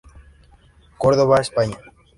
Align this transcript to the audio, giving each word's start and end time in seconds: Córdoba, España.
Córdoba, 0.97 1.39
España. 1.41 1.77